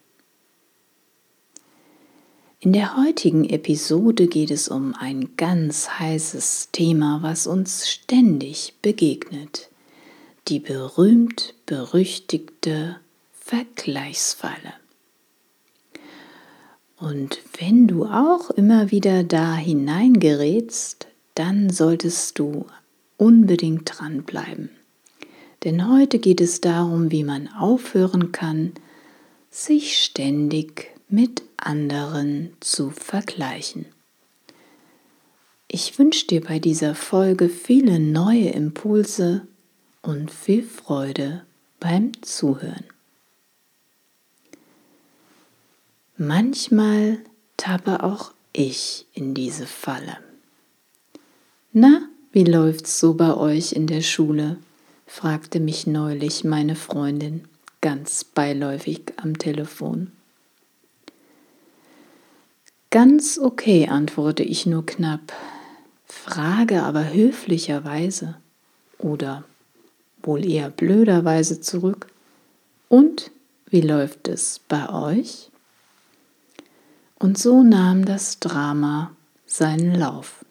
[2.67, 9.69] In der heutigen Episode geht es um ein ganz heißes Thema, was uns ständig begegnet.
[10.49, 12.97] Die berühmt berüchtigte
[13.39, 14.75] Vergleichsfalle.
[16.99, 22.67] Und wenn du auch immer wieder da hineingerätst, dann solltest du
[23.17, 24.71] unbedingt dranbleiben.
[25.63, 28.73] Denn heute geht es darum, wie man aufhören kann,
[29.51, 33.87] sich ständig mit anderen zu vergleichen.
[35.69, 39.47] Ich wünsche dir bei dieser Folge viele neue Impulse
[40.03, 41.45] und viel Freude
[41.81, 42.85] beim Zuhören.
[46.17, 47.19] Manchmal
[47.57, 50.19] tappe auch ich in diese Falle.
[51.73, 54.59] Na, wie läuft's so bei euch in der Schule?
[55.07, 57.45] fragte mich neulich meine Freundin
[57.81, 60.11] ganz beiläufig am Telefon.
[62.97, 65.35] Ganz okay, antworte ich nur knapp,
[66.07, 68.37] frage aber höflicherweise
[68.97, 69.45] oder
[70.23, 72.07] wohl eher blöderweise zurück.
[72.89, 73.31] Und
[73.67, 75.51] wie läuft es bei euch?
[77.19, 80.47] Und so nahm das Drama seinen Lauf.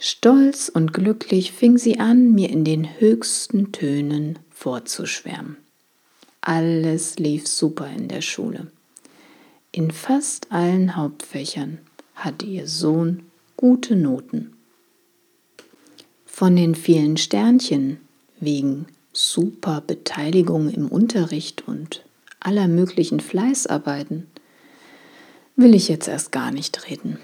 [0.00, 5.58] Stolz und glücklich fing sie an, mir in den höchsten Tönen vorzuschwärmen.
[6.40, 8.66] Alles lief super in der Schule.
[9.76, 11.78] In fast allen Hauptfächern
[12.14, 13.24] hatte ihr Sohn
[13.56, 14.52] gute Noten.
[16.26, 17.98] Von den vielen Sternchen
[18.38, 22.04] wegen super Beteiligung im Unterricht und
[22.38, 24.28] aller möglichen Fleißarbeiten
[25.56, 27.18] will ich jetzt erst gar nicht reden.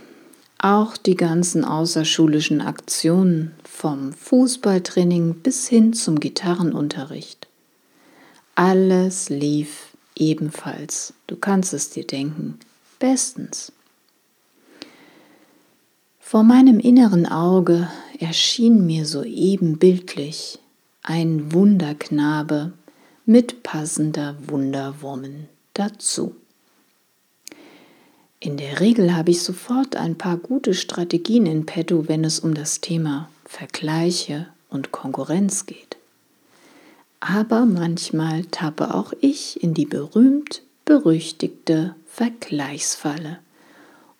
[0.58, 7.46] Auch die ganzen außerschulischen Aktionen vom Fußballtraining bis hin zum Gitarrenunterricht.
[8.56, 9.89] Alles lief
[10.20, 12.58] ebenfalls, du kannst es dir denken,
[12.98, 13.72] bestens.
[16.20, 20.60] Vor meinem inneren Auge erschien mir soeben bildlich
[21.02, 22.72] ein Wunderknabe
[23.26, 26.36] mit passender Wunderwoman dazu.
[28.38, 32.54] In der Regel habe ich sofort ein paar gute Strategien in petto, wenn es um
[32.54, 35.96] das Thema Vergleiche und Konkurrenz geht.
[37.20, 43.38] Aber manchmal tappe auch ich in die berühmt berüchtigte Vergleichsfalle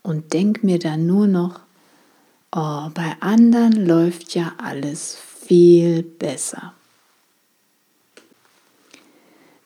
[0.02, 1.60] und denk mir dann nur noch,
[2.52, 6.74] oh, bei anderen läuft ja alles viel besser.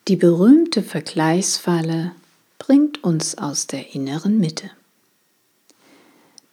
[0.07, 2.13] Die berühmte Vergleichsfalle
[2.57, 4.71] bringt uns aus der inneren Mitte.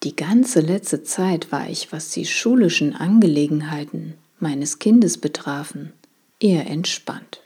[0.03, 5.93] Die ganze letzte Zeit war ich, was die schulischen Angelegenheiten meines Kindes betrafen,
[6.43, 7.41] eher entspannt.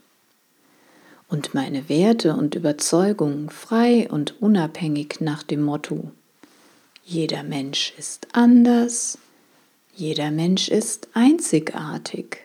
[1.29, 6.13] Und meine Werte und Überzeugungen frei und unabhängig nach dem Motto,
[7.05, 9.19] jeder Mensch ist anders,
[9.95, 12.39] jeder Mensch ist einzigartig,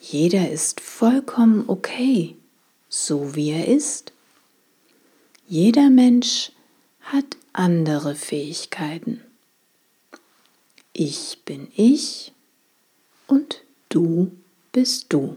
[0.00, 2.36] jeder ist vollkommen okay,
[2.88, 4.12] so wie er ist.
[5.46, 6.52] Jeder Mensch
[7.00, 9.22] hat andere Fähigkeiten.
[10.92, 12.32] Ich bin ich
[13.26, 14.30] und du
[14.78, 15.36] bist du.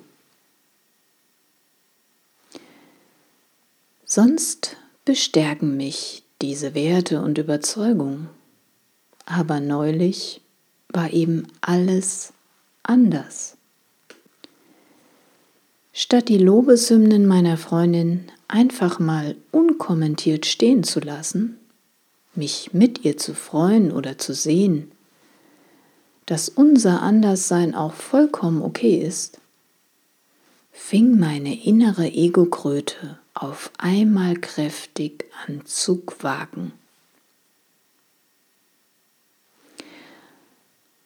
[4.06, 8.30] Sonst bestärken mich diese Werte und Überzeugungen,
[9.26, 10.42] aber neulich
[10.90, 12.34] war eben alles
[12.84, 13.58] anders.
[15.92, 21.58] Statt die Lobeshymnen meiner Freundin einfach mal unkommentiert stehen zu lassen,
[22.36, 24.92] mich mit ihr zu freuen oder zu sehen,
[26.26, 29.40] dass unser Anderssein auch vollkommen okay ist,
[30.72, 36.74] fing meine innere Ego-Kröte auf einmal kräftig an zu quaken.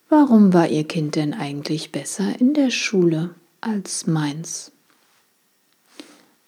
[0.08, 4.70] Warum war ihr Kind denn eigentlich besser in der Schule als meins?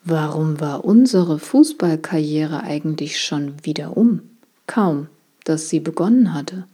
[0.05, 4.23] Warum war unsere Fußballkarriere eigentlich schon wieder um?
[4.67, 5.09] Kaum,
[5.45, 6.67] dass sie begonnen hatte.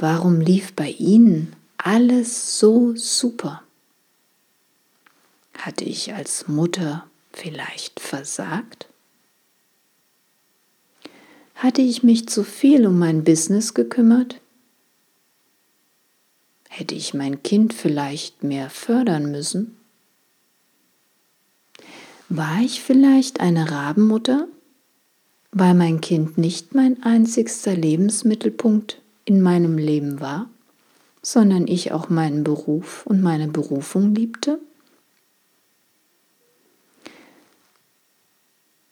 [0.00, 3.62] Warum lief bei Ihnen alles so super?
[5.58, 8.88] Hatte ich als Mutter vielleicht versagt?
[11.54, 14.40] Hatte ich mich zu viel um mein Business gekümmert?
[16.70, 19.76] Hätte ich mein Kind vielleicht mehr fördern müssen?
[22.30, 24.48] War ich vielleicht eine Rabenmutter,
[25.52, 30.50] weil mein Kind nicht mein einzigster Lebensmittelpunkt in meinem Leben war,
[31.22, 34.58] sondern ich auch meinen Beruf und meine Berufung liebte?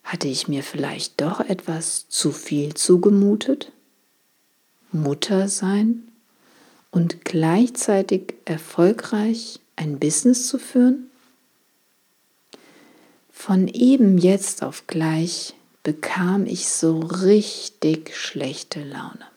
[0.01, 3.73] Hatte ich mir vielleicht doch etwas zu viel zugemutet?
[4.93, 6.07] Mutter sein
[6.89, 11.11] und gleichzeitig erfolgreich ein Business zu führen?
[13.29, 15.53] Von eben jetzt auf gleich
[15.83, 19.28] bekam ich so richtig schlechte Laune.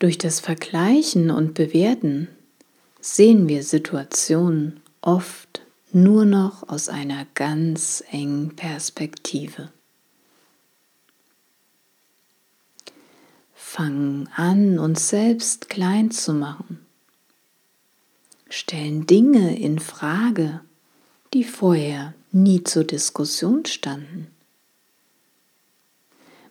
[0.00, 2.26] Durch das Vergleichen und Bewerten
[3.00, 5.62] sehen wir Situationen oft
[5.92, 9.70] nur noch aus einer ganz engen Perspektive.
[13.54, 16.80] Fangen an, uns selbst klein zu machen
[18.50, 20.60] stellen Dinge in Frage,
[21.32, 24.29] die vorher nie zur Diskussion standen.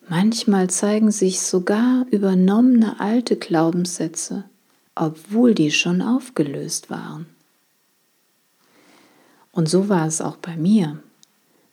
[0.09, 4.43] Manchmal zeigen sich sogar übernommene alte Glaubenssätze,
[4.95, 7.27] obwohl die schon aufgelöst waren.
[9.51, 10.99] Und so war es auch bei mir.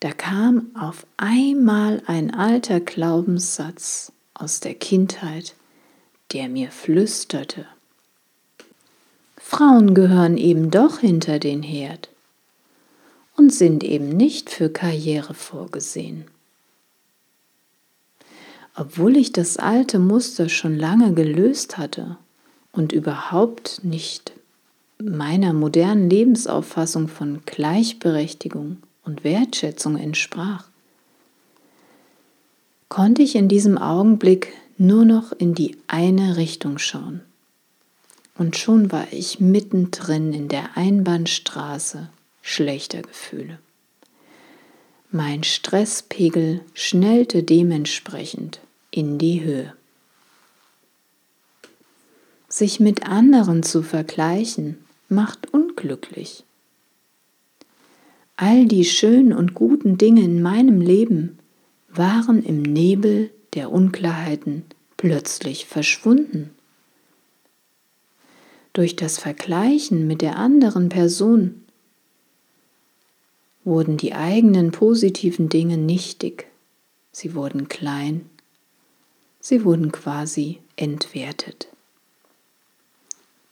[0.01, 5.55] Da kam auf einmal ein alter Glaubenssatz aus der Kindheit,
[6.33, 7.67] der mir flüsterte,
[9.49, 12.11] Frauen gehören eben doch hinter den Herd
[13.37, 16.25] und sind eben nicht für Karriere vorgesehen.
[18.79, 22.19] Obwohl ich das alte Muster schon lange gelöst hatte
[22.73, 24.33] und überhaupt nicht
[24.99, 30.69] meiner modernen Lebensauffassung von Gleichberechtigung und Wertschätzung entsprach,
[32.91, 37.23] konnte ich in diesem Augenblick nur noch in die eine Richtung schauen
[38.37, 42.11] und schon war ich mittendrin in der Einbahnstraße
[42.43, 43.59] schlechter Gefühle.
[45.11, 49.75] Mein Stresspegel schnellte dementsprechend in die Höhe.
[52.49, 54.79] Sich mit anderen zu vergleichen
[55.09, 56.45] macht unglücklich.
[58.37, 61.39] All die schönen und guten Dinge in meinem Leben
[61.89, 64.65] waren im Nebel der Unklarheiten
[64.97, 66.51] plötzlich verschwunden.
[68.73, 71.63] Durch das Vergleichen mit der anderen Person
[73.65, 76.47] wurden die eigenen positiven Dinge nichtig,
[77.11, 78.29] sie wurden klein,
[79.47, 81.69] sie wurden quasi entwertet.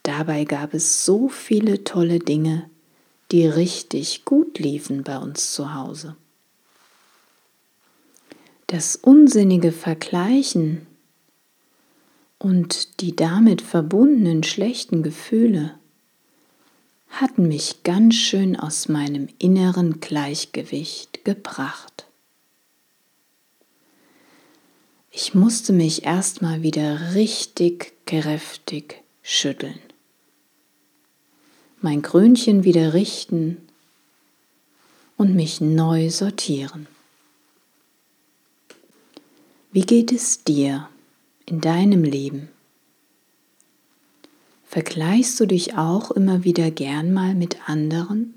[0.03, 2.69] Dabei gab es so viele tolle Dinge,
[3.31, 6.17] die richtig gut liefen bei uns zu Hause.
[8.67, 10.85] Das unsinnige Vergleichen
[12.39, 15.79] und die damit verbundenen schlechten Gefühle
[17.09, 22.07] hatten mich ganz schön aus meinem inneren Gleichgewicht gebracht.
[25.17, 29.79] Ich musste mich erstmal wieder richtig kräftig schütteln,
[31.81, 33.59] mein Krönchen wieder richten
[35.17, 36.89] und mich neu sortieren.
[39.71, 40.89] Wie geht es dir?
[41.47, 42.49] in deinem Leben?
[44.65, 48.35] Vergleichst du dich auch immer wieder gern mal mit anderen?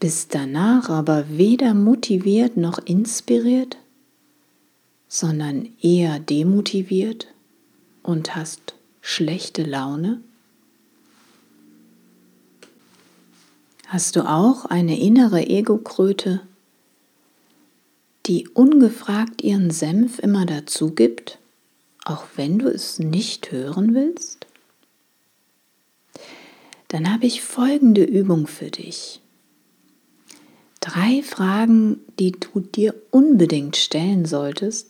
[0.00, 3.76] Bist danach aber weder motiviert noch inspiriert,
[5.12, 7.26] sondern eher demotiviert
[8.04, 10.22] und hast schlechte Laune?
[13.88, 16.42] Hast du auch eine innere Ego-Kröte,
[18.26, 21.38] die ungefragt ihren Senf immer dazu gibt,
[22.04, 24.46] auch wenn du es nicht hören willst?
[26.86, 29.20] Dann habe ich folgende Übung für dich.
[30.78, 34.89] Drei Fragen, die du dir unbedingt stellen solltest,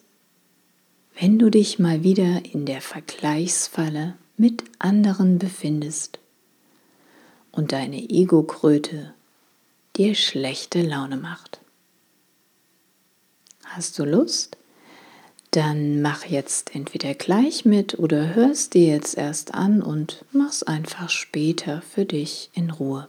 [1.21, 6.19] wenn du dich mal wieder in der Vergleichsfalle mit anderen befindest
[7.53, 9.12] und deine Ego-Kröte
[9.97, 11.61] dir schlechte Laune macht.
[13.67, 14.57] Hast du Lust?
[15.50, 21.11] Dann mach jetzt entweder gleich mit oder hörst dir jetzt erst an und mach's einfach
[21.11, 23.09] später für dich in Ruhe.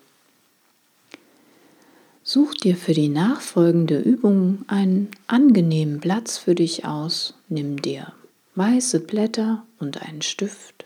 [2.33, 7.33] Such dir für die nachfolgende Übung einen angenehmen Platz für dich aus.
[7.49, 8.13] Nimm dir
[8.55, 10.85] weiße Blätter und einen Stift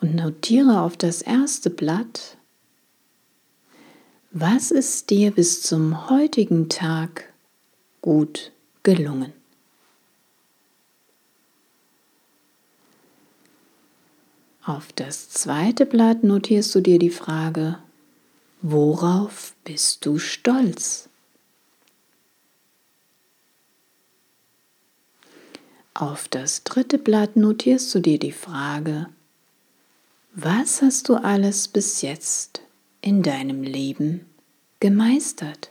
[0.00, 2.38] und notiere auf das erste Blatt,
[4.30, 7.30] Was ist dir bis zum heutigen Tag
[8.00, 9.34] gut gelungen?
[14.64, 17.78] Auf das zweite Blatt notierst du dir die Frage,
[18.62, 21.08] worauf bist du stolz?
[25.94, 29.08] Auf das dritte Blatt notierst du dir die Frage,
[30.32, 32.62] was hast du alles bis jetzt
[33.02, 34.24] in deinem Leben
[34.80, 35.70] gemeistert?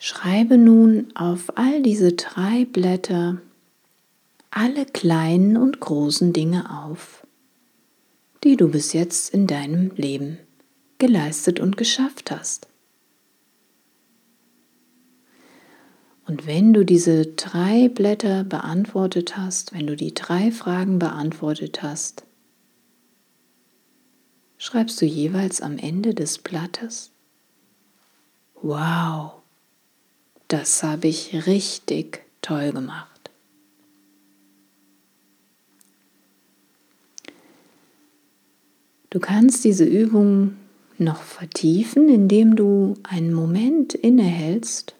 [0.00, 3.40] Schreibe nun auf all diese drei Blätter
[4.50, 7.24] alle kleinen und großen Dinge auf,
[8.44, 10.38] die du bis jetzt in deinem Leben
[10.98, 12.68] geleistet und geschafft hast.
[16.26, 22.24] Und wenn du diese drei Blätter beantwortet hast, wenn du die drei Fragen beantwortet hast,
[24.56, 27.10] schreibst du jeweils am Ende des Blattes,
[28.62, 29.32] wow,
[30.46, 33.09] das habe ich richtig toll gemacht.
[39.10, 40.56] Du kannst diese Übung
[40.98, 44.94] noch vertiefen, indem du einen Moment innehältst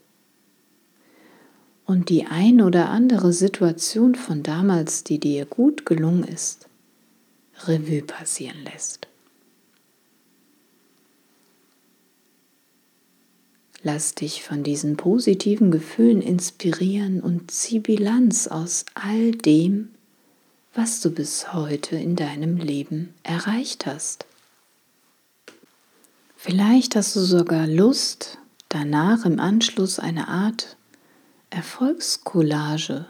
[1.86, 6.68] und die ein oder andere Situation von damals, die dir gut gelungen ist,
[7.66, 9.06] Revue passieren lässt.
[13.82, 19.88] Lass dich von diesen positiven Gefühlen inspirieren und zieh Bilanz aus all dem,
[20.80, 24.25] was du bis heute in deinem Leben erreicht hast.
[26.37, 28.38] Vielleicht hast du sogar Lust,
[28.70, 30.78] danach im Anschluss eine Art
[31.50, 33.04] Erfolgskollage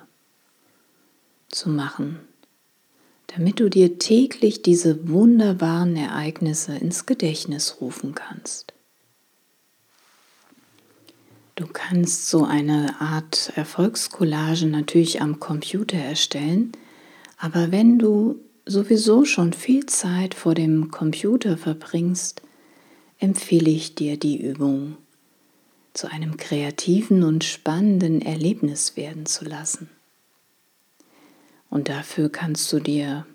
[1.48, 2.18] zu machen,
[3.28, 8.74] damit du dir täglich diese wunderbaren Ereignisse ins Gedächtnis rufen kannst.
[11.54, 16.72] Du kannst so eine Art Erfolgskollage natürlich am Computer erstellen,
[17.40, 22.42] aber wenn du sowieso schon viel Zeit vor dem Computer verbringst,
[23.18, 24.98] empfehle ich dir die Übung
[25.94, 29.88] zu einem kreativen und spannenden Erlebnis werden zu lassen.
[31.70, 33.26] Und dafür kannst du dir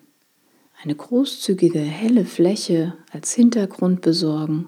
[0.83, 4.67] eine großzügige helle Fläche als Hintergrund besorgen.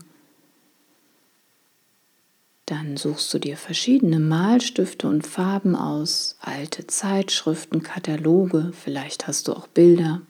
[2.67, 9.53] Dann suchst du dir verschiedene Malstifte und Farben aus, alte Zeitschriften, Kataloge, vielleicht hast du
[9.53, 10.21] auch Bilder.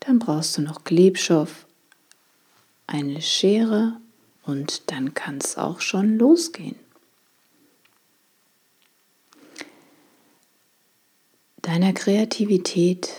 [0.00, 1.66] Dann brauchst du noch Klebstoff,
[2.86, 4.00] eine Schere
[4.46, 6.76] und dann kann es auch schon losgehen.
[11.60, 13.10] Deiner Kreativität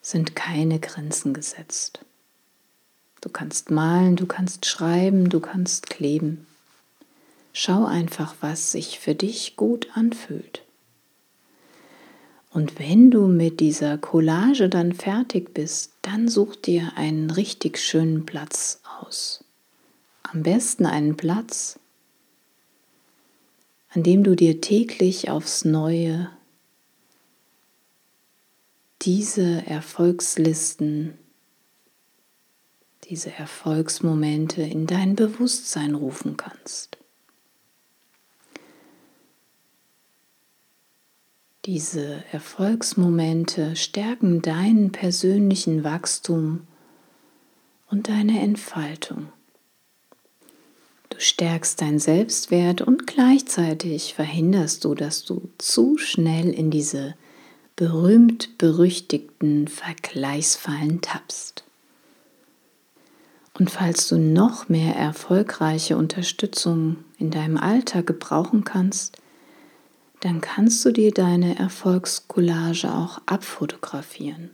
[0.00, 2.06] sind keine Grenzen gesetzt.
[3.20, 6.46] Du kannst malen, du kannst schreiben, du kannst kleben.
[7.52, 10.62] Schau einfach, was sich für dich gut anfühlt.
[12.50, 18.26] Und wenn du mit dieser Collage dann fertig bist, dann such dir einen richtig schönen
[18.26, 19.44] Platz aus
[20.32, 21.78] am besten einen Platz,
[23.90, 26.30] an dem du dir täglich aufs Neue
[29.02, 31.18] diese Erfolgslisten,
[33.04, 36.99] diese Erfolgsmomente in dein Bewusstsein rufen kannst.
[41.66, 46.66] Diese Erfolgsmomente stärken deinen persönlichen Wachstum
[47.90, 49.28] und deine Entfaltung.
[51.10, 57.14] Du stärkst deinen Selbstwert und gleichzeitig verhinderst du, dass du zu schnell in diese
[57.76, 61.64] berühmt-berüchtigten Vergleichsfallen tappst.
[63.58, 69.18] Und falls du noch mehr erfolgreiche Unterstützung in deinem Alltag gebrauchen kannst,
[70.20, 74.50] dann kannst du dir deine Erfolgscollage auch abfotografieren.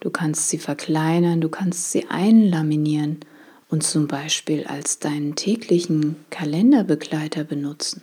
[0.00, 3.20] Du kannst sie verkleinern, du kannst sie einlaminieren
[3.68, 8.02] und zum Beispiel als deinen täglichen Kalenderbegleiter benutzen.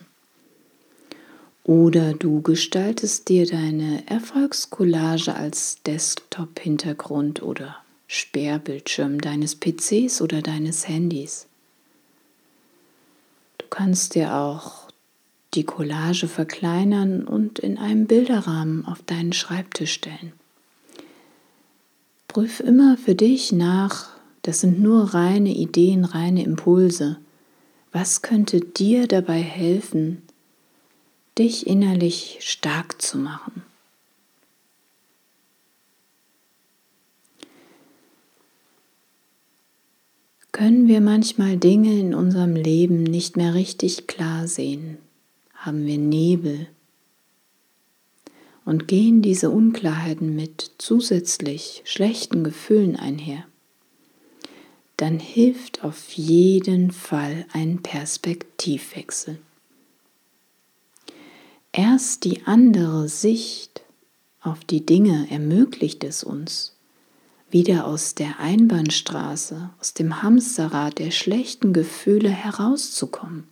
[1.63, 7.75] Oder du gestaltest dir deine Erfolgscollage als Desktop-Hintergrund oder
[8.08, 11.48] Sperrbildschirm deines PCs oder deines Handys.
[13.58, 14.87] Du kannst dir auch
[15.58, 20.32] die Collage verkleinern und in einem Bilderrahmen auf deinen Schreibtisch stellen.
[22.28, 24.10] Prüf immer für dich nach,
[24.44, 27.18] das sind nur reine Ideen, reine Impulse.
[27.92, 30.22] Was könnte dir dabei helfen,
[31.38, 33.64] dich innerlich stark zu machen?
[40.58, 44.98] können wir manchmal Dinge in unserem Leben nicht mehr richtig klar sehen,
[45.68, 46.68] haben wir Nebel
[48.64, 53.46] und gehen diese Unklarheiten mit zusätzlich schlechten Gefühlen einher,
[54.96, 59.40] dann hilft auf jeden Fall ein Perspektivwechsel.
[61.74, 63.82] Erst die andere Sicht
[64.42, 66.76] auf die Dinge ermöglicht es uns,
[67.52, 73.44] wieder aus der Einbahnstraße, aus dem Hamsterrad der schlechten Gefühle herauszukommen,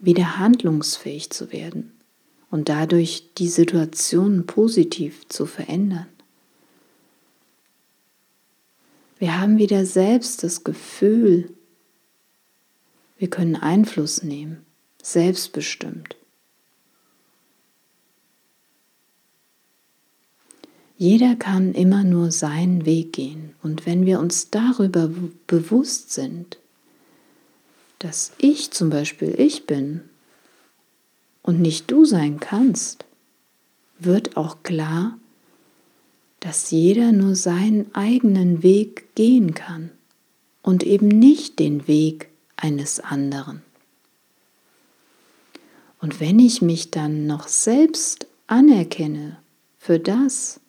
[0.00, 1.92] wieder handlungsfähig zu werden
[2.50, 6.06] und dadurch die Situation positiv zu verändern.
[9.18, 11.52] Wir haben wieder selbst das Gefühl,
[13.18, 14.64] wir können Einfluss nehmen,
[15.02, 16.16] selbstbestimmt.
[21.00, 23.54] Jeder kann immer nur seinen Weg gehen.
[23.62, 25.10] Und wenn wir uns darüber
[25.46, 26.59] bewusst sind,
[28.00, 30.00] dass ich zum Beispiel ich bin
[31.42, 33.04] und nicht du sein kannst,
[33.98, 35.18] wird auch klar,
[36.40, 39.90] dass jeder nur seinen eigenen Weg gehen kann
[40.62, 43.62] und eben nicht den Weg eines anderen.
[46.00, 49.36] Und wenn ich mich dann noch selbst anerkenne
[49.78, 50.60] für das,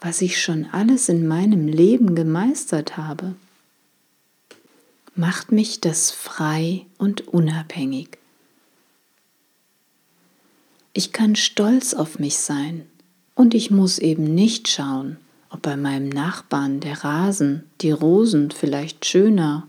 [0.00, 3.36] was ich schon alles in meinem Leben gemeistert habe,
[5.14, 8.18] macht mich das frei und unabhängig.
[10.92, 12.86] Ich kann stolz auf mich sein
[13.34, 15.18] und ich muss eben nicht schauen,
[15.50, 19.66] ob bei meinem Nachbarn der Rasen, die Rosen vielleicht schöner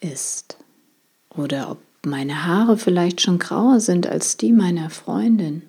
[0.00, 0.56] ist
[1.30, 5.62] oder ob meine Haare vielleicht schon grauer sind als die meiner Freundin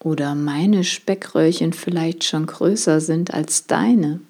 [0.00, 4.20] oder meine Speckröllchen vielleicht schon größer sind als deine?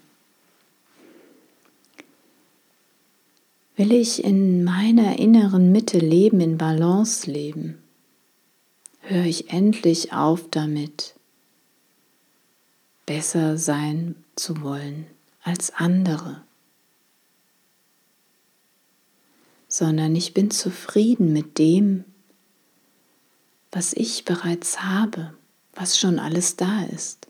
[3.78, 7.78] Will ich in meiner inneren Mitte leben, in Balance leben?
[9.00, 11.14] Höre ich endlich auf damit,
[13.06, 15.06] besser sein zu wollen
[15.42, 16.42] als andere,
[19.68, 22.04] sondern ich bin zufrieden mit dem,
[23.70, 25.32] was ich bereits habe
[25.78, 27.28] was schon alles da ist.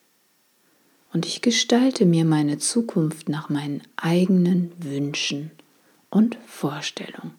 [1.12, 5.50] Und ich gestalte mir meine Zukunft nach meinen eigenen Wünschen
[6.10, 7.34] und Vorstellungen.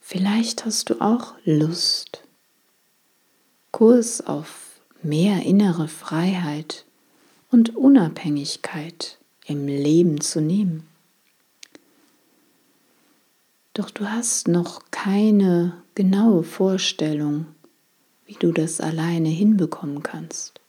[0.00, 2.24] Vielleicht hast du auch Lust,
[3.72, 6.86] Kurs auf mehr innere Freiheit
[7.50, 10.86] und Unabhängigkeit im Leben zu nehmen.
[13.74, 17.46] Doch du hast noch keine genaue Vorstellung,
[18.26, 20.60] wie du das alleine hinbekommen kannst.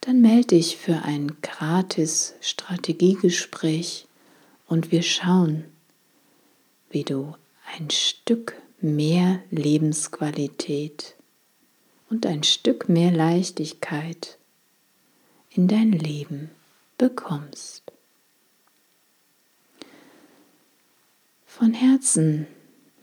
[0.00, 4.06] Dann melde dich für ein gratis Strategiegespräch
[4.66, 5.64] und wir schauen,
[6.90, 7.34] wie du
[7.76, 11.16] ein Stück mehr Lebensqualität
[12.08, 14.38] und ein Stück mehr Leichtigkeit
[15.50, 16.50] in dein Leben
[16.96, 17.82] bekommst.
[21.46, 22.46] Von Herzen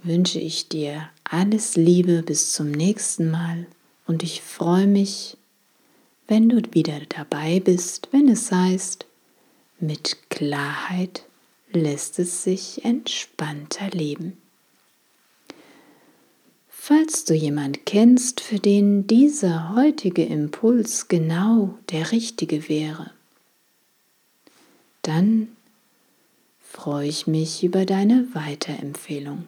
[0.01, 3.67] wünsche ich dir alles Liebe bis zum nächsten Mal
[4.07, 5.37] und ich freue mich,
[6.27, 9.05] wenn du wieder dabei bist, wenn es heißt,
[9.79, 11.23] mit Klarheit
[11.71, 14.37] lässt es sich entspannter leben.
[16.69, 23.11] Falls du jemand kennst, für den dieser heutige Impuls genau der richtige wäre,
[25.01, 25.49] dann
[26.61, 29.47] freue ich mich über deine Weiterempfehlung.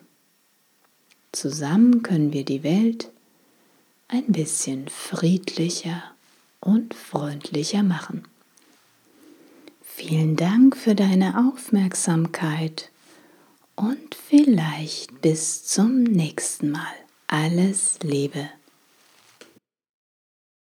[1.32, 3.10] Zusammen können wir die Welt
[4.08, 6.04] ein bisschen friedlicher
[6.62, 8.28] und freundlicher machen.
[9.82, 12.90] Vielen Dank für deine Aufmerksamkeit
[13.76, 16.94] und vielleicht bis zum nächsten Mal.
[17.28, 18.50] Alles Liebe.